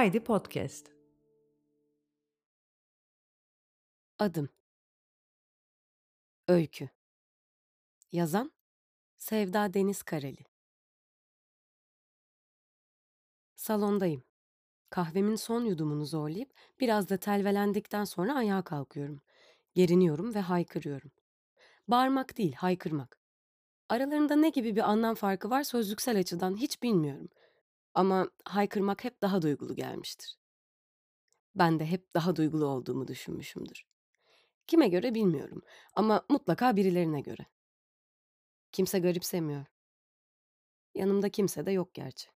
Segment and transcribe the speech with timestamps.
[0.00, 0.86] Haydi Podcast.
[4.18, 4.48] Adım
[6.48, 6.88] Öykü
[8.12, 8.52] Yazan
[9.18, 10.44] Sevda Deniz Kareli
[13.56, 14.22] Salondayım.
[14.90, 19.20] Kahvemin son yudumunu zorlayıp biraz da telvelendikten sonra ayağa kalkıyorum.
[19.74, 21.10] Geriniyorum ve haykırıyorum.
[21.88, 23.18] Bağırmak değil, haykırmak.
[23.88, 27.28] Aralarında ne gibi bir anlam farkı var sözlüksel açıdan hiç bilmiyorum.
[27.94, 30.36] Ama haykırmak hep daha duygulu gelmiştir.
[31.54, 33.84] Ben de hep daha duygulu olduğumu düşünmüşümdür.
[34.66, 35.62] Kime göre bilmiyorum
[35.94, 37.46] ama mutlaka birilerine göre.
[38.72, 39.64] Kimse garipsemiyor.
[40.94, 42.30] Yanımda kimse de yok gerçi.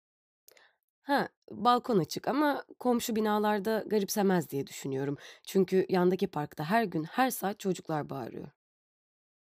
[1.03, 5.17] Ha, balkon açık ama komşu binalarda garipsemez diye düşünüyorum.
[5.47, 8.51] Çünkü yandaki parkta her gün her saat çocuklar bağırıyor.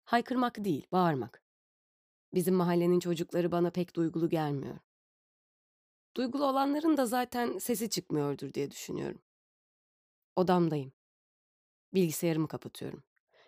[0.06, 1.42] Haykırmak değil, bağırmak.
[2.34, 4.80] Bizim mahallenin çocukları bana pek duygulu gelmiyor.
[6.18, 9.22] Duygulu olanların da zaten sesi çıkmıyordur diye düşünüyorum.
[10.36, 10.92] Odamdayım.
[11.94, 13.04] Bilgisayarımı kapatıyorum.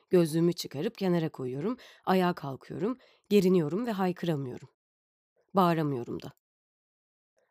[0.09, 2.97] Gözlüğümü çıkarıp kenara koyuyorum, ayağa kalkıyorum,
[3.29, 4.69] geriniyorum ve haykıramıyorum.
[5.53, 6.31] Bağıramıyorum da.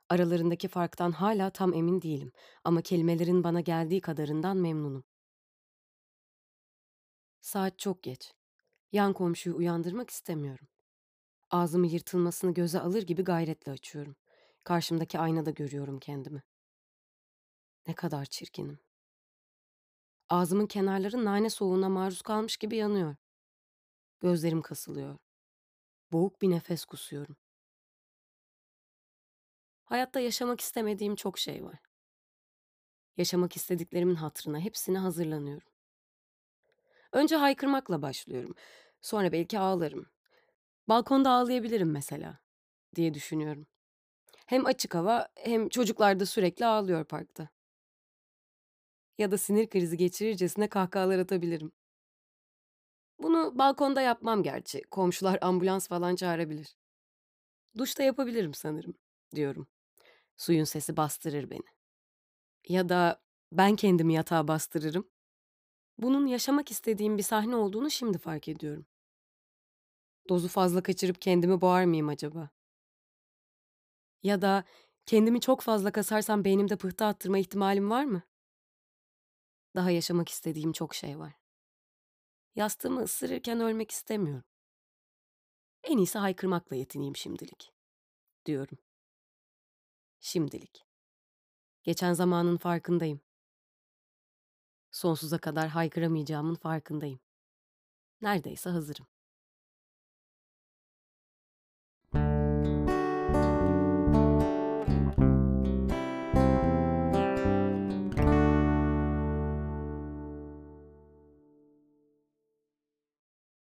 [0.09, 2.33] Aralarındaki farktan hala tam emin değilim
[2.65, 5.05] ama kelimelerin bana geldiği kadarından memnunum.
[7.41, 8.33] Saat çok geç.
[8.93, 10.69] Yan komşuyu uyandırmak istemiyorum.
[11.51, 14.17] Ağzımı yırtılmasını göze alır gibi gayretle açıyorum.
[14.65, 16.43] Karşımdaki aynada görüyorum kendimi.
[17.87, 18.79] Ne kadar çirkinim.
[20.29, 23.17] Ağzımın kenarları nane soğuğuna maruz kalmış gibi yanıyor.
[24.21, 25.19] Gözlerim kasılıyor.
[26.12, 27.37] Boğuk bir nefes kusuyorum.
[29.84, 31.78] Hayatta yaşamak istemediğim çok şey var.
[33.17, 35.69] Yaşamak istediklerimin hatırına hepsine hazırlanıyorum.
[37.12, 38.55] Önce haykırmakla başlıyorum.
[39.01, 40.06] Sonra belki ağlarım.
[40.89, 42.39] Balkonda ağlayabilirim mesela
[42.95, 43.67] diye düşünüyorum.
[44.47, 47.49] Hem açık hava hem çocuklar da sürekli ağlıyor parkta.
[49.19, 51.72] Ya da sinir krizi geçirircesine kahkahalar atabilirim.
[53.19, 54.82] Bunu balkonda yapmam gerçi.
[54.82, 56.77] Komşular ambulans falan çağırabilir.
[57.78, 58.94] Duşta yapabilirim sanırım
[59.34, 59.66] diyorum.
[60.37, 61.66] Suyun sesi bastırır beni.
[62.69, 63.22] Ya da
[63.53, 65.09] ben kendimi yatağa bastırırım.
[65.99, 68.87] Bunun yaşamak istediğim bir sahne olduğunu şimdi fark ediyorum.
[70.28, 72.50] Dozu fazla kaçırıp kendimi boğar mıyım acaba?
[74.25, 74.65] Ya da
[75.07, 78.23] kendimi çok fazla kasarsam beynimde pıhtı attırma ihtimalim var mı?
[79.77, 81.33] Daha yaşamak istediğim çok şey var.
[82.55, 84.45] Yastığımı ısırırken ölmek istemiyorum.
[85.83, 87.73] En iyisi haykırmakla yetineyim şimdilik.
[88.47, 88.79] Diyorum.
[90.21, 90.87] Şimdilik.
[91.83, 93.21] Geçen zamanın farkındayım.
[94.91, 97.21] Sonsuza kadar haykıramayacağımın farkındayım.
[98.21, 99.13] Neredeyse hazırım.